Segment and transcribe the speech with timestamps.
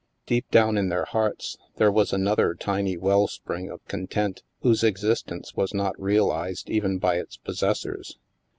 [0.25, 5.53] Deep down in their hearts, there was another tiny well spring of content whose existence
[5.55, 8.17] was not real ized even by its possessors.